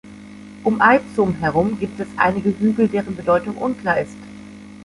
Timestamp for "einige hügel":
2.17-2.87